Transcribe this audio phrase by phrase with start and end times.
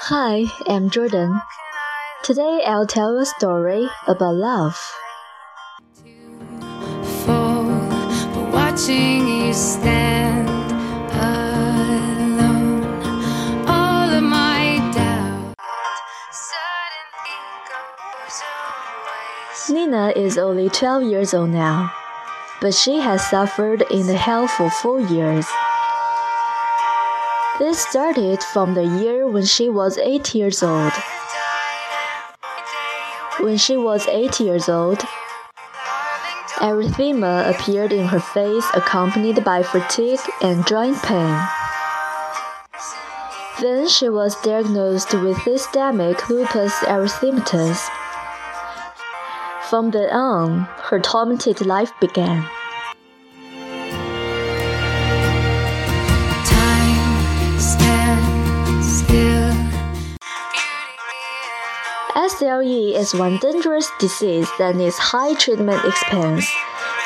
[0.00, 1.42] Hi, I'm Jordan.
[2.22, 4.78] Today I'll tell a story about love.
[8.52, 10.48] watching you stand
[11.18, 12.84] alone,
[13.66, 15.56] all of my doubt
[19.68, 21.92] Nina is only 12 years old now,
[22.60, 25.44] but she has suffered in the hell for four years.
[27.58, 30.92] This started from the year when she was 8 years old.
[33.40, 34.98] When she was 8 years old,
[36.58, 41.36] erythema appeared in her face accompanied by fatigue and joint pain.
[43.60, 47.80] Then she was diagnosed with systemic lupus erythematosus.
[49.68, 52.48] From then on, her tormented life began.
[62.38, 66.48] SLE is one dangerous disease that needs high treatment expense.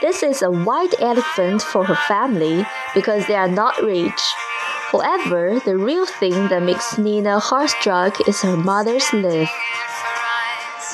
[0.00, 4.22] This is a white elephant for her family because they are not rich.
[4.92, 9.50] However, the real thing that makes Nina heartstruck is her mother's life.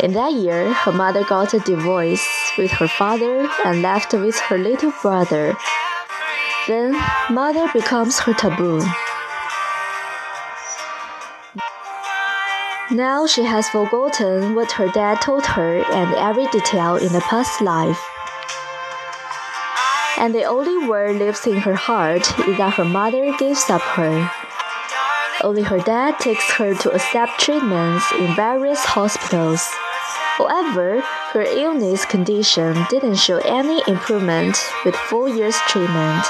[0.00, 4.56] In that year, her mother got a divorce with her father and left with her
[4.56, 5.54] little brother.
[6.66, 6.96] Then,
[7.28, 8.80] mother becomes her taboo.
[12.92, 17.62] Now she has forgotten what her dad told her and every detail in the past
[17.62, 17.98] life.
[20.18, 24.30] And the only word lives in her heart is that her mother gives up her.
[25.42, 29.66] Only her dad takes her to accept treatments in various hospitals.
[30.36, 31.00] However,
[31.32, 36.26] her illness condition didn't show any improvement with four years treatment.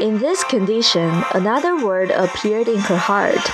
[0.00, 3.44] In this condition, another word appeared in her heart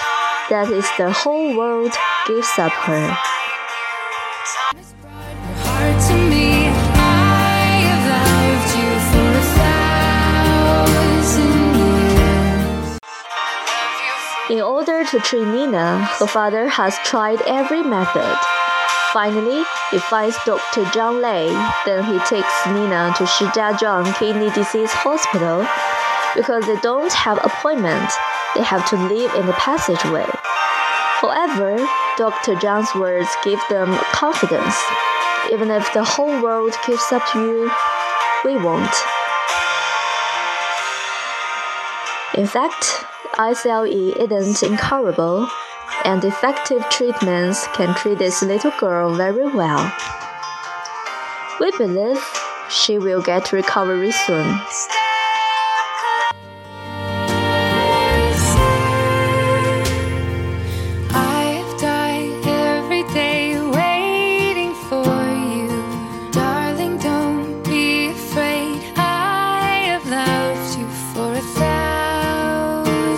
[0.51, 1.93] that is the whole world
[2.27, 3.17] gives up her.
[14.51, 18.37] In order to treat Nina, her father has tried every method.
[19.13, 20.85] Finally, he finds Dr.
[20.97, 21.53] Zhang Lei.
[21.85, 25.67] Then he takes Nina to Shijiazhuang Kidney Disease Hospital
[26.35, 28.11] because they don't have appointment.
[28.55, 30.27] They have to live in the passageway.
[31.21, 31.77] However,
[32.17, 32.55] Dr.
[32.55, 34.77] Zhang's words give them confidence.
[35.53, 37.71] Even if the whole world gives up to you,
[38.45, 38.95] we won't.
[42.35, 43.05] In fact,
[43.37, 45.49] SLE isn't incurable,
[46.05, 49.93] and effective treatments can treat this little girl very well.
[51.61, 52.23] We believe
[52.71, 54.61] she will get recovery soon.